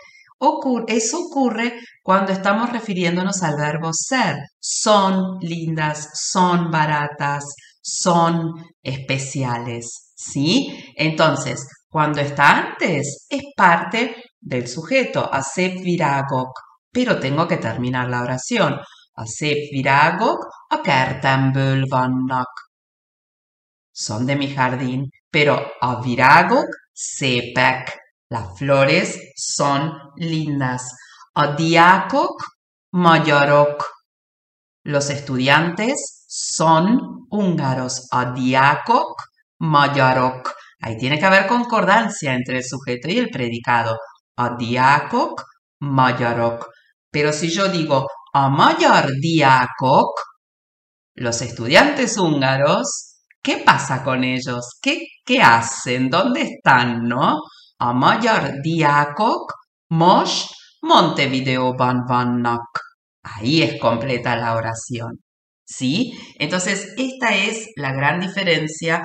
eso 0.87 1.19
ocurre 1.21 1.81
cuando 2.03 2.33
estamos 2.33 2.71
refiriéndonos 2.71 3.43
al 3.43 3.57
verbo 3.57 3.91
ser. 3.93 4.37
Son 4.61 5.39
lindas, 5.41 6.11
son 6.31 6.71
baratas, 6.71 7.45
son 7.81 8.53
especiales. 8.83 10.13
¿Sí? 10.17 10.93
Entonces, 10.97 11.67
cuando 11.89 12.21
está 12.21 12.71
antes, 12.71 13.27
es 13.29 13.43
parte 13.57 14.15
del 14.41 14.69
sujeto, 14.69 15.33
asep 15.33 15.81
viragok, 15.83 16.51
pero 16.93 17.19
tengo 17.19 17.47
que 17.49 17.57
terminar 17.57 18.09
la 18.09 18.23
oración. 18.23 18.79
Asep 19.15 19.57
viragok 19.73 20.45
a 20.71 20.83
vannak. 21.91 22.49
Son 23.93 24.27
de 24.27 24.37
mi 24.37 24.49
jardín, 24.55 25.11
pero 25.31 25.73
a 25.81 26.01
viragok 26.01 26.67
sepek. 26.93 27.99
Las 28.31 28.59
flores 28.59 29.19
son 29.37 29.93
lindas. 30.17 30.83
A 31.35 31.55
diákok 31.55 32.43
magyarok. 32.93 33.85
Los 34.85 35.11
estudiantes 35.11 36.25
son 36.29 37.27
húngaros. 37.31 38.09
A 38.11 38.33
diákok 38.33 39.23
magyarok. 39.61 40.53
Ahí 40.81 40.97
tiene 40.99 41.19
que 41.19 41.27
haber 41.27 41.47
concordancia 41.47 42.35
entre 42.35 42.59
el 42.59 42.65
sujeto 42.65 43.09
y 43.09 43.19
el 43.19 43.31
predicado. 43.31 43.97
A 44.37 44.57
diákok 44.57 45.43
magyarok. 45.81 46.67
Pero 47.11 47.33
si 47.33 47.51
yo 47.51 47.69
digo 47.69 48.07
a 48.35 48.49
magyar 48.51 49.09
diákok, 49.21 50.11
los 51.15 51.43
estudiantes 51.43 52.19
húngaros, 52.19 53.08
¿qué 53.43 53.59
pasa 53.65 54.03
con 54.05 54.25
ellos? 54.25 54.79
¿Qué, 54.83 55.07
qué 55.25 55.43
hacen? 55.43 56.11
¿Dónde 56.11 56.43
están? 56.43 57.05
¿No? 57.09 57.41
A 57.79 57.93
magyar 57.93 58.61
diákok 58.63 59.53
most 59.91 60.51
Montevideoban 60.83 62.05
vannak. 62.07 62.69
Ahí 63.23 63.63
es 63.63 63.81
completa 63.81 64.37
la 64.37 64.55
oración. 64.55 65.21
¿Sí? 65.65 66.13
Entonces, 66.39 66.95
esta 66.97 67.35
es 67.35 67.69
la 67.77 67.93
gran 67.93 68.21
diferencia. 68.21 69.03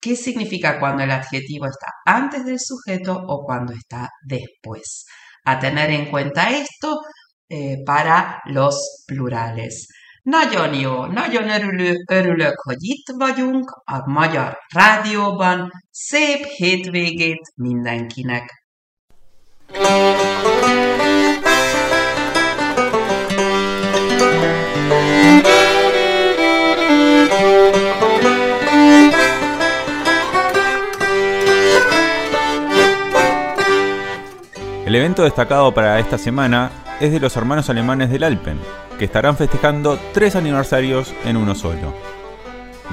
¿Qué 0.00 0.16
significa 0.16 0.80
cuando 0.80 1.02
el 1.04 1.10
adjetivo 1.10 1.66
está 1.66 1.88
antes 2.06 2.44
del 2.46 2.58
sujeto 2.58 3.14
o 3.28 3.44
cuando 3.44 3.72
está 3.74 4.08
después? 4.22 5.04
A 5.44 5.58
tener 5.58 5.90
en 5.90 6.10
cuenta 6.10 6.50
esto 6.50 7.00
eh, 7.48 7.76
para 7.84 8.40
los 8.46 9.04
plurales. 9.06 9.88
Nagyon 10.22 10.74
jó, 10.74 11.04
nagyon 11.04 11.50
örülök, 11.50 12.10
örülök, 12.10 12.60
hogy 12.60 12.76
itt 12.78 13.06
vagyunk 13.18 13.70
a 13.84 14.10
Magyar 14.10 14.58
Rádióban. 14.74 15.70
Szép 15.90 16.44
hétvégét 16.44 17.52
mindenkinek! 17.54 18.58
El 34.84 34.96
evento 34.96 35.22
destacado 35.22 35.72
para 35.72 35.98
esta 35.98 36.18
semana 36.18 36.70
es 37.00 37.10
de 37.12 37.20
los 37.20 37.34
hermanos 37.34 37.68
alemanes 37.68 38.10
del 38.10 38.22
Alpen, 38.24 38.58
que 39.00 39.06
estarán 39.06 39.34
festejando 39.34 39.98
tres 40.12 40.36
aniversarios 40.36 41.14
en 41.24 41.38
uno 41.38 41.54
solo. 41.54 41.94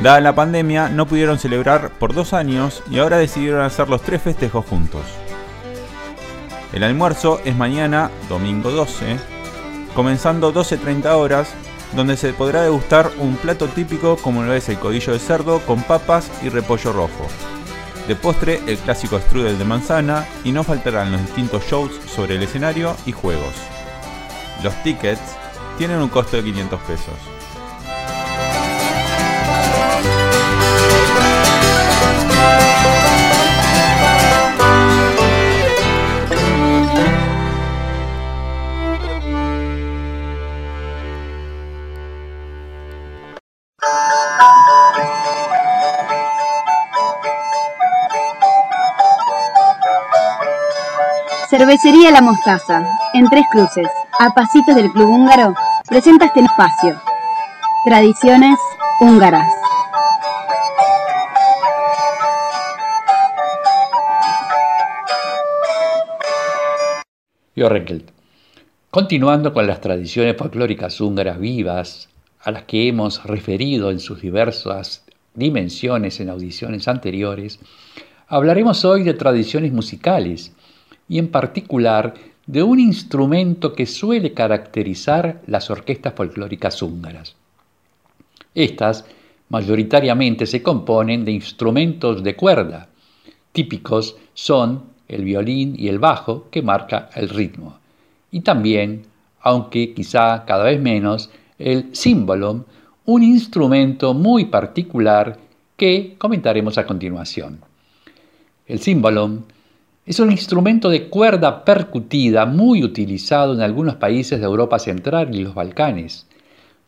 Dada 0.02 0.22
la 0.22 0.34
pandemia, 0.34 0.88
no 0.88 1.06
pudieron 1.06 1.38
celebrar 1.38 1.89
por 2.00 2.13
dos 2.13 2.32
años 2.32 2.82
y 2.89 3.00
ahora 3.00 3.17
decidieron 3.17 3.62
hacer 3.62 3.89
los 3.89 4.02
tres 4.02 4.22
festejos 4.22 4.65
juntos. 4.65 5.02
El 6.72 6.84
almuerzo 6.84 7.41
es 7.43 7.58
mañana, 7.58 8.10
domingo 8.30 8.72
12, 8.72 9.17
comenzando 9.93 10.54
12.30 10.54 11.08
horas, 11.08 11.50
donde 11.93 12.15
se 12.15 12.32
podrá 12.32 12.62
degustar 12.62 13.12
un 13.20 13.36
plato 13.36 13.67
típico 13.67 14.15
como 14.15 14.43
lo 14.43 14.54
es 14.54 14.70
el 14.70 14.80
codillo 14.80 15.12
de 15.12 15.20
cerdo 15.20 15.60
con 15.65 15.84
papas 15.84 16.32
y 16.41 16.48
repollo 16.48 16.93
rojo. 16.93 17.28
De 18.08 18.15
postre, 18.15 18.62
el 18.65 18.78
clásico 18.78 19.20
strudel 19.20 19.60
de 19.60 19.65
manzana 19.65 20.26
y 20.46 20.54
no 20.54 20.63
faltarán 20.63 21.12
los 21.12 21.20
distintos 21.20 21.65
shows 21.65 21.91
sobre 22.15 22.36
el 22.36 22.43
escenario 22.43 22.96
y 23.06 23.12
juegos. 23.12 23.56
Los 24.63 24.74
tickets 24.84 25.36
tienen 25.77 26.01
un 26.01 26.09
costo 26.09 26.37
de 26.37 26.43
500 26.43 26.81
pesos. 26.81 27.13
Cervecería 51.49 52.11
La 52.11 52.21
Mostaza, 52.21 52.83
en 53.13 53.29
Tres 53.29 53.45
Cruces, 53.51 53.87
a 54.19 54.31
pasitos 54.31 54.75
del 54.75 54.91
Club 54.91 55.09
Húngaro, 55.09 55.55
presenta 55.88 56.26
este 56.26 56.41
espacio. 56.41 57.02
Tradiciones 57.86 58.60
húngaras. 59.00 59.47
Yo 67.56 67.69
Continuando 68.89 69.54
con 69.54 69.65
las 69.65 69.80
tradiciones 69.80 70.36
folclóricas 70.36 71.00
húngaras 71.00 71.39
vivas, 71.39 72.10
a 72.41 72.52
las 72.52 72.63
que 72.63 72.88
hemos 72.88 73.23
referido 73.23 73.89
en 73.89 74.00
sus 74.00 74.21
diversas 74.21 75.06
dimensiones 75.34 76.19
en 76.19 76.30
audiciones 76.30 76.88
anteriores, 76.88 77.60
hablaremos 78.28 78.84
hoy 78.84 79.04
de 79.04 79.13
tradiciones 79.13 79.71
musicales 79.71 80.54
y 81.08 81.19
en 81.19 81.30
particular 81.30 82.13
de 82.47 82.63
un 82.63 82.79
instrumento 82.79 83.73
que 83.73 83.86
suele 83.86 84.33
caracterizar 84.33 85.41
las 85.47 85.69
orquestas 85.69 86.13
folclóricas 86.13 86.81
húngaras. 86.81 87.36
Estas 88.55 89.05
mayoritariamente 89.49 90.45
se 90.45 90.63
componen 90.63 91.25
de 91.25 91.33
instrumentos 91.33 92.23
de 92.23 92.36
cuerda. 92.36 92.88
Típicos 93.51 94.15
son 94.33 94.83
el 95.07 95.23
violín 95.23 95.75
y 95.77 95.89
el 95.89 95.99
bajo 95.99 96.47
que 96.49 96.62
marca 96.62 97.10
el 97.15 97.29
ritmo. 97.29 97.77
Y 98.31 98.41
también, 98.41 99.03
aunque 99.41 99.93
quizá 99.93 100.43
cada 100.45 100.63
vez 100.63 100.81
menos, 100.81 101.29
el 101.60 101.95
címbalum, 101.95 102.63
un 103.05 103.23
instrumento 103.23 104.13
muy 104.13 104.45
particular 104.45 105.38
que 105.75 106.15
comentaremos 106.17 106.77
a 106.77 106.86
continuación. 106.86 107.60
El 108.67 108.79
címbalum 108.79 109.43
Es 110.08 110.22
un 110.22 110.32
instrumento 110.32 110.88
de 110.88 111.10
cuerda 111.10 111.65
percutida 111.65 112.46
muy 112.46 112.82
utilizado 112.82 113.54
en 113.54 113.60
algunos 113.60 113.96
países 113.96 114.39
de 114.39 114.46
Europa 114.46 114.80
Central 114.80 115.36
y 115.36 115.41
los 115.41 115.54
Balcanes. 115.54 116.26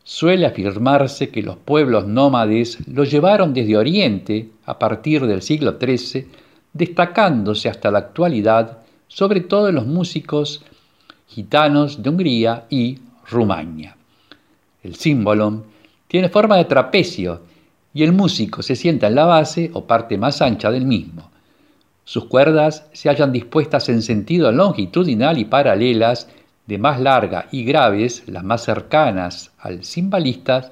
Suele 0.06 0.46
afirmarse 0.46 1.28
que 1.28 1.42
los 1.42 1.58
pueblos 1.58 2.08
nómades 2.08 2.78
lo 2.88 3.04
llevaron 3.04 3.54
desde 3.54 3.76
Oriente 3.76 4.52
a 4.66 4.80
partir 4.80 5.28
del 5.28 5.42
siglo 5.42 5.78
XIII, 5.78 6.28
destacándose 6.72 7.68
hasta 7.68 7.92
la 7.92 8.00
actualidad 8.00 8.78
sobre 9.10 9.42
todo 9.42 9.68
en 9.68 9.76
los 9.76 9.86
músicos 9.86 10.64
gitanos 11.28 12.02
de 12.02 12.10
Hungría 12.12 12.68
y 12.70 13.00
Rumania. 13.30 13.98
El 14.82 14.96
símbolo 14.96 15.66
tiene 16.08 16.30
forma 16.30 16.56
de 16.56 16.64
trapecio 16.64 17.42
y 17.94 18.04
el 18.04 18.14
músico 18.14 18.62
se 18.62 18.78
sienta 18.78 19.08
en 19.08 19.16
la 19.16 19.26
base 19.26 19.72
o 19.74 19.84
parte 19.84 20.18
más 20.18 20.42
ancha 20.42 20.72
del 20.72 20.86
mismo. 20.86 21.29
Sus 22.10 22.26
cuerdas 22.26 22.88
se 22.91 23.08
hallan 23.08 23.32
dispuestas 23.32 23.88
en 23.88 24.02
sentido 24.02 24.52
longitudinal 24.52 25.38
y 25.38 25.45
paralelas 25.45 26.28
de 26.65 26.80
más 26.80 27.00
larga 27.00 27.48
y 27.52 27.63
graves, 27.63 28.24
las 28.26 28.43
más 28.43 28.63
cercanas 28.63 29.52
al 29.60 29.86
cimbalista, 29.86 30.72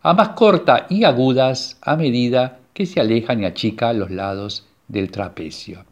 a 0.00 0.14
más 0.14 0.30
corta 0.30 0.86
y 0.88 1.04
agudas 1.04 1.76
a 1.82 1.94
medida 1.96 2.60
que 2.72 2.86
se 2.86 3.00
alejan 3.00 3.42
y 3.42 3.44
achican 3.44 3.98
los 3.98 4.10
lados 4.10 4.66
del 4.88 5.10
trapecio. 5.10 5.84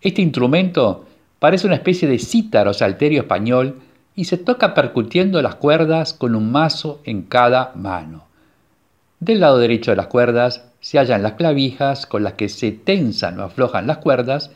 Este 0.00 0.22
instrumento 0.22 1.04
parece 1.38 1.66
una 1.66 1.76
especie 1.76 2.08
de 2.08 2.18
cítaro 2.18 2.72
salterio 2.72 3.20
español 3.20 3.82
y 4.14 4.24
se 4.24 4.38
toca 4.38 4.72
percutiendo 4.72 5.42
las 5.42 5.56
cuerdas 5.56 6.14
con 6.14 6.34
un 6.34 6.50
mazo 6.50 7.02
en 7.04 7.24
cada 7.24 7.72
mano. 7.74 8.24
Del 9.20 9.40
lado 9.40 9.58
derecho 9.58 9.90
de 9.90 9.98
las 9.98 10.06
cuerdas 10.06 10.64
se 10.86 11.00
hallan 11.00 11.24
las 11.24 11.32
clavijas 11.32 12.06
con 12.06 12.22
las 12.22 12.34
que 12.34 12.48
se 12.48 12.70
tensan 12.70 13.40
o 13.40 13.42
aflojan 13.42 13.88
las 13.88 13.98
cuerdas, 13.98 14.52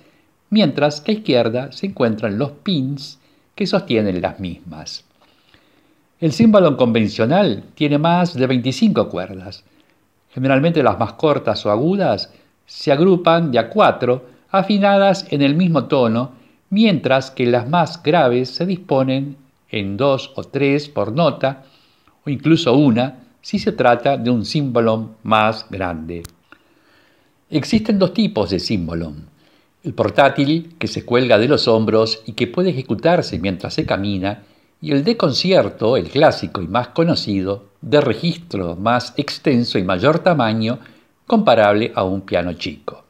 mientras 0.48 1.00
que 1.00 1.10
a 1.10 1.14
izquierda 1.16 1.72
se 1.72 1.86
encuentran 1.86 2.38
los 2.38 2.52
pins 2.52 3.18
que 3.56 3.66
sostienen 3.66 4.22
las 4.22 4.38
mismas. 4.38 5.04
El 6.20 6.32
címbalo 6.32 6.76
convencional 6.76 7.64
tiene 7.74 7.98
más 7.98 8.34
de 8.34 8.46
25 8.46 9.08
cuerdas. 9.08 9.64
Generalmente 10.32 10.84
las 10.84 11.00
más 11.00 11.14
cortas 11.14 11.66
o 11.66 11.72
agudas 11.72 12.32
se 12.64 12.92
agrupan 12.92 13.50
de 13.50 13.58
a 13.58 13.68
cuatro, 13.68 14.26
afinadas 14.50 15.26
en 15.30 15.42
el 15.42 15.56
mismo 15.56 15.86
tono, 15.86 16.30
mientras 16.68 17.32
que 17.32 17.44
las 17.44 17.68
más 17.68 18.00
graves 18.04 18.50
se 18.50 18.66
disponen 18.66 19.36
en 19.68 19.96
dos 19.96 20.30
o 20.36 20.44
tres 20.44 20.88
por 20.88 21.10
nota, 21.12 21.64
o 22.24 22.30
incluso 22.30 22.72
una 22.74 23.19
si 23.42 23.58
se 23.58 23.72
trata 23.72 24.16
de 24.16 24.30
un 24.30 24.44
símbolo 24.44 25.16
más 25.22 25.66
grande. 25.70 26.22
Existen 27.50 27.98
dos 27.98 28.12
tipos 28.12 28.50
de 28.50 28.60
símbolo 28.60 29.12
el 29.82 29.94
portátil 29.94 30.74
que 30.78 30.88
se 30.88 31.04
cuelga 31.04 31.38
de 31.38 31.48
los 31.48 31.66
hombros 31.66 32.22
y 32.26 32.32
que 32.32 32.46
puede 32.46 32.70
ejecutarse 32.70 33.38
mientras 33.38 33.74
se 33.74 33.86
camina, 33.86 34.42
y 34.82 34.92
el 34.92 35.04
de 35.04 35.16
concierto, 35.16 35.96
el 35.96 36.08
clásico 36.08 36.62
y 36.62 36.68
más 36.68 36.88
conocido, 36.88 37.64
de 37.80 38.00
registro 38.00 38.76
más 38.76 39.14
extenso 39.16 39.78
y 39.78 39.84
mayor 39.84 40.18
tamaño, 40.20 40.78
comparable 41.26 41.92
a 41.94 42.04
un 42.04 42.22
piano 42.22 42.54
chico. 42.54 43.04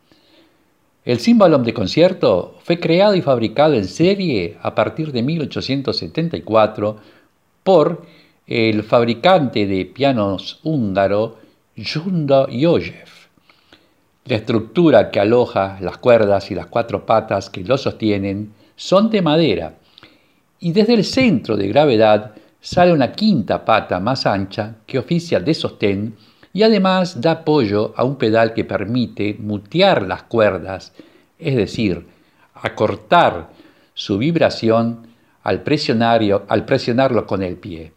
El 1.05 1.19
símbolo 1.19 1.59
de 1.59 1.75
concierto 1.75 2.57
fue 2.63 2.79
creado 2.79 3.15
y 3.15 3.23
fabricado 3.23 3.75
en 3.75 3.87
serie 3.87 4.59
a 4.63 4.75
partir 4.75 5.13
de 5.13 5.23
1874 5.23 6.97
por 7.65 8.05
el 8.51 8.83
fabricante 8.83 9.65
de 9.65 9.87
pianos 9.87 10.59
húngaro 10.65 11.39
Junda 11.77 12.49
Jojev. 12.51 13.09
La 14.25 14.35
estructura 14.35 15.13
que 15.13 15.21
aloja 15.21 15.79
las 15.81 15.99
cuerdas 15.99 16.51
y 16.51 16.57
las 16.57 16.67
cuatro 16.67 17.07
patas 17.07 17.49
que 17.49 17.63
lo 17.63 17.79
sostienen 17.79 18.53
son 18.75 19.09
de 19.09 19.23
madera 19.23 19.75
y 20.59 20.73
desde 20.73 20.95
el 20.95 21.05
centro 21.05 21.57
de 21.57 21.69
gravedad 21.69 22.33
sale 22.61 22.93
una 22.93 23.13
quinta 23.13 23.65
pata 23.65 24.01
más 24.01 24.27
ancha 24.27 24.79
que 24.85 24.99
oficia 24.99 25.39
de 25.39 25.55
sostén 25.55 26.17
y 26.53 26.65
además 26.65 27.21
da 27.21 27.31
apoyo 27.31 27.95
a 27.97 28.03
un 28.03 28.17
pedal 28.17 28.53
que 28.53 28.65
permite 28.65 29.37
mutear 29.39 30.03
las 30.03 30.25
cuerdas, 30.25 30.93
es 31.39 31.55
decir, 31.55 32.05
acortar 32.55 33.51
su 33.95 34.19
vibración 34.19 35.07
al 35.45 35.63
presionarlo 35.63 37.29
con 37.29 37.45
el 37.45 37.57
pie. 37.57 37.93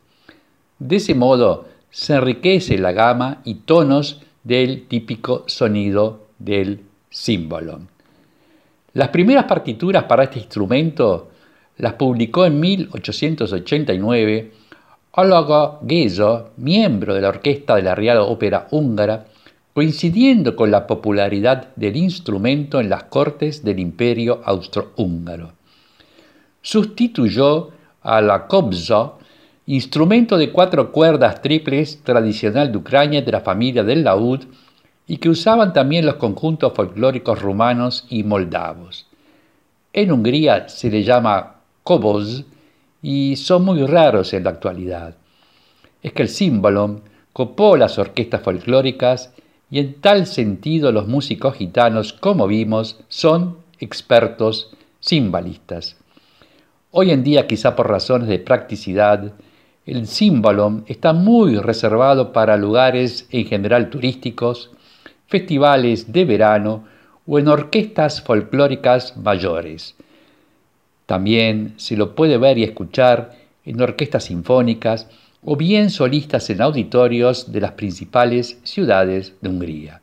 De 0.84 0.98
ese 0.98 1.16
modo 1.16 1.64
se 1.90 2.14
enriquece 2.14 2.78
la 2.78 2.92
gama 2.92 3.42
y 3.46 3.56
tonos 3.56 4.20
del 4.44 4.86
típico 4.88 5.46
sonido 5.48 6.28
del 6.40 6.82
símbolo. 7.10 7.80
Las 8.94 9.08
primeras 9.08 9.46
partituras 9.46 10.04
para 10.04 10.26
este 10.26 10.40
instrumento 10.40 11.30
las 11.78 11.94
publicó 11.94 12.46
en 12.46 12.60
1889 12.60 14.52
Olaga 15.14 15.80
Gezo, 15.88 16.50
miembro 16.58 17.14
de 17.14 17.22
la 17.22 17.30
orquesta 17.30 17.78
de 17.78 17.84
la 17.84 17.96
Real 17.96 18.18
Ópera 18.18 18.68
húngara, 18.72 19.28
coincidiendo 19.74 20.58
con 20.58 20.70
la 20.70 20.86
popularidad 20.86 21.70
del 21.78 21.96
instrumento 21.96 22.82
en 22.82 22.90
las 22.90 23.06
cortes 23.06 23.64
del 23.64 23.80
Imperio 23.80 24.42
Austrohúngaro. 24.44 25.54
Sustituyó 26.62 27.70
a 28.02 28.20
la 28.20 28.48
kobza, 28.48 29.14
instrumento 29.66 30.38
de 30.38 30.52
cuatro 30.52 30.92
cuerdas 30.92 31.42
triples 31.42 32.02
tradicional 32.04 32.72
de 32.72 32.78
Ucrania 32.78 33.22
de 33.22 33.32
la 33.32 33.42
familia 33.42 33.84
del 33.84 34.04
laúd 34.04 34.42
y 35.08 35.18
que 35.18 35.30
usaban 35.30 35.74
también 35.74 36.06
los 36.06 36.16
conjuntos 36.16 36.74
folclóricos 36.74 37.42
rumanos 37.42 38.06
y 38.10 38.24
moldavos. 38.24 39.08
En 39.94 40.12
Hungría 40.12 40.68
se 40.70 40.90
le 40.90 41.04
llama 41.04 41.56
koboz 41.84 42.46
y 43.02 43.36
son 43.36 43.66
muy 43.66 43.86
raros 43.86 44.34
en 44.34 44.44
la 44.46 44.50
actualidad. 44.50 45.16
Es 46.02 46.14
que 46.14 46.24
el 46.24 46.30
símbolo 46.30 47.02
copó 47.32 47.78
las 47.78 47.98
orquestas 47.98 48.42
folclóricas 48.42 49.34
y 49.70 49.80
en 49.80 49.96
tal 50.02 50.28
sentido 50.28 50.92
los 50.92 51.08
músicos 51.08 51.56
gitanos, 51.56 52.14
como 52.14 52.48
vimos, 52.48 53.00
son 53.08 53.58
expertos 53.80 54.76
cimbalistas. 55.02 55.98
Hoy 56.92 57.12
en 57.12 57.24
día, 57.24 57.48
quizá 57.48 57.76
por 57.76 57.90
razones 57.90 58.28
de 58.28 58.40
practicidad, 58.40 59.34
el 59.86 60.08
símbolo 60.08 60.84
está 60.88 61.12
muy 61.14 61.58
reservado 61.58 62.32
para 62.32 62.56
lugares 62.56 63.28
en 63.32 63.46
general 63.46 63.90
turísticos, 63.90 64.72
festivales 65.28 66.12
de 66.14 66.26
verano 66.26 66.86
o 67.26 67.38
en 67.40 67.48
orquestas 67.48 68.22
folclóricas 68.22 69.18
mayores. 69.18 69.96
También 71.06 71.74
se 71.78 71.98
lo 71.98 72.16
puede 72.16 72.38
ver 72.38 72.58
y 72.58 72.64
escuchar 72.64 73.36
en 73.66 73.82
orquestas 73.82 74.26
sinfónicas 74.26 75.08
o 75.44 75.58
bien 75.58 75.90
solistas 75.90 76.50
en 76.50 76.62
auditorios 76.62 77.52
de 77.52 77.60
las 77.60 77.72
principales 77.72 78.60
ciudades 78.64 79.34
de 79.42 79.50
Hungría. 79.50 80.02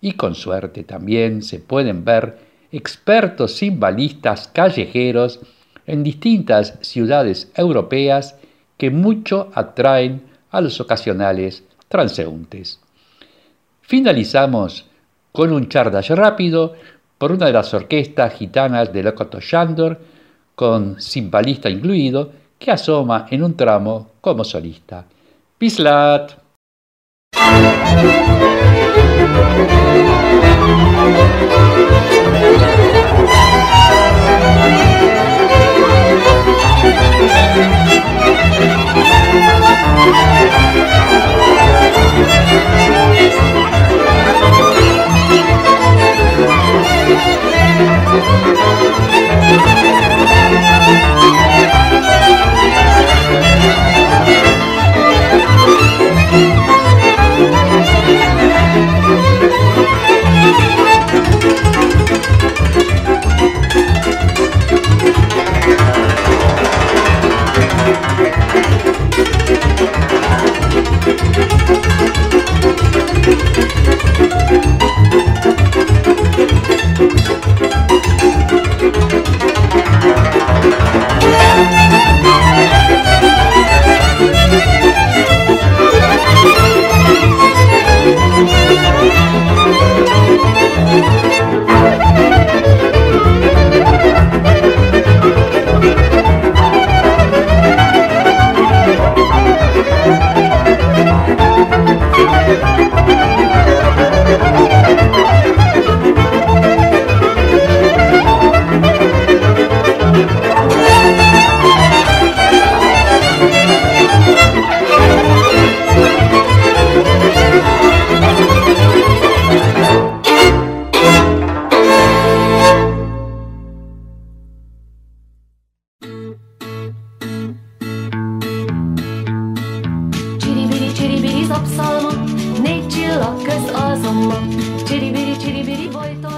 Y 0.00 0.12
con 0.12 0.36
suerte 0.36 0.84
también 0.84 1.42
se 1.42 1.58
pueden 1.58 2.04
ver 2.04 2.38
expertos 2.70 3.56
cimbalistas 3.56 4.46
callejeros 4.48 5.40
en 5.86 6.04
distintas 6.04 6.78
ciudades 6.82 7.50
europeas 7.56 8.36
que 8.76 8.90
mucho 8.90 9.50
atraen 9.54 10.22
a 10.50 10.60
los 10.60 10.80
ocasionales 10.80 11.64
transeúntes. 11.88 12.80
Finalizamos 13.82 14.86
con 15.32 15.52
un 15.52 15.68
chardash 15.68 16.10
rápido 16.10 16.74
por 17.18 17.32
una 17.32 17.46
de 17.46 17.52
las 17.52 17.72
orquestas 17.72 18.34
gitanas 18.34 18.92
de 18.92 19.02
Lokoto 19.02 19.40
Shandor, 19.40 20.00
con 20.54 21.00
cimbalista 21.00 21.68
incluido, 21.68 22.32
que 22.58 22.70
asoma 22.70 23.26
en 23.30 23.42
un 23.44 23.56
tramo 23.56 24.12
como 24.20 24.44
solista. 24.44 25.04
Pislat. 25.58 26.32
Thank 40.06 41.26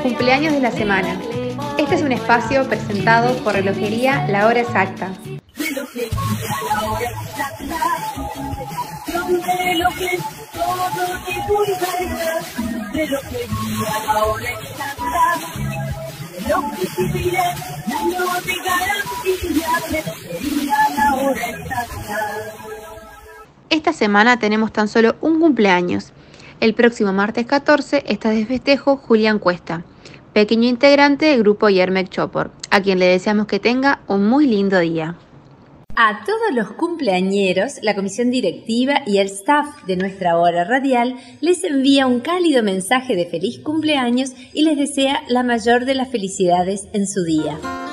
Cumpleaños 0.03 0.53
de 0.53 0.61
la 0.61 0.73
semana. 0.73 1.17
Este 1.79 1.95
es 1.95 2.03
un 2.03 2.11
espacio 2.11 2.69
presentado 2.69 3.37
por 3.45 3.55
Relojería 3.55 4.27
La 4.27 4.47
Hora 4.49 4.61
Exacta. 4.61 5.13
Esta 23.71 23.93
semana 23.93 24.39
tenemos 24.41 24.73
tan 24.73 24.89
solo 24.89 25.15
un 25.21 25.39
cumpleaños. 25.39 26.13
El 26.61 26.75
próximo 26.75 27.13
martes 27.13 27.47
14 27.47 28.03
está 28.09 28.31
de 28.31 28.45
festejo 28.45 28.97
Julián 28.97 29.39
Cuesta, 29.39 29.85
pequeño 30.33 30.69
integrante 30.69 31.27
del 31.27 31.41
grupo 31.41 31.69
Yermek 31.69 32.09
Chopor, 32.09 32.51
a 32.71 32.83
quien 32.83 32.99
le 32.99 33.07
deseamos 33.07 33.47
que 33.47 33.61
tenga 33.61 34.01
un 34.09 34.29
muy 34.29 34.49
lindo 34.49 34.81
día. 34.81 35.17
A 35.95 36.25
todos 36.25 36.53
los 36.53 36.73
cumpleañeros, 36.73 37.75
la 37.83 37.95
comisión 37.95 38.31
directiva 38.31 39.03
y 39.07 39.19
el 39.19 39.29
staff 39.29 39.85
de 39.87 39.97
nuestra 39.97 40.37
hora 40.37 40.65
radial 40.65 41.15
les 41.41 41.63
envía 41.63 42.09
un 42.09 42.21
cálido 42.21 42.65
mensaje 42.65 43.15
de 43.15 43.27
feliz 43.27 43.61
cumpleaños 43.61 44.33
y 44.53 44.63
les 44.65 44.77
desea 44.77 45.23
la 45.29 45.45
mayor 45.45 45.85
de 45.85 45.95
las 45.95 46.11
felicidades 46.11 46.89
en 46.93 47.07
su 47.07 47.23
día. 47.23 47.88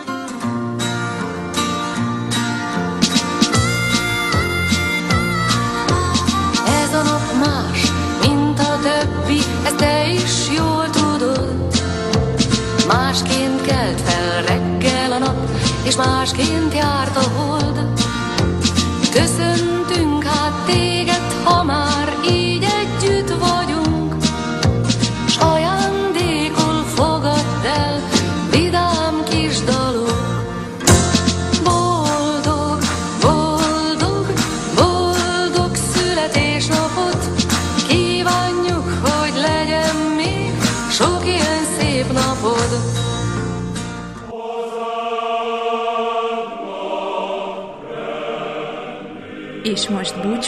És 15.86 15.96
másként 15.96 16.74
járt 16.74 17.18
a 17.18 17.30
hold. 17.36 17.55